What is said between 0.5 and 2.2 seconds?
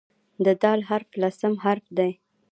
"د" حرف لسم حرف دی.